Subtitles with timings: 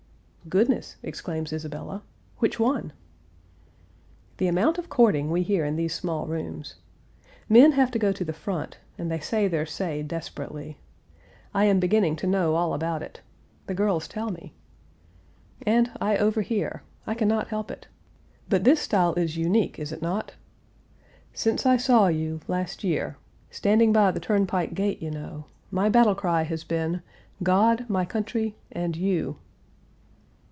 [0.49, 2.01] "Goodness!" exclaims Isabella.
[2.39, 2.93] "Which one?"
[4.37, 6.77] The amount of courting we hear in these small rooms.
[7.47, 10.77] Men have to go to the front, and they Page 289 say their say desperately.
[11.53, 13.21] I am beginning to know all about it.
[13.67, 14.55] The girls tell me.
[15.63, 17.87] And I overhear I can not help it.
[18.49, 20.33] But this style is unique, is it not?
[21.33, 23.15] "Since I saw you last year
[23.51, 27.03] standing by the turnpike gate, you know my battle cry has been:
[27.43, 29.37] 'God, my country, and you!'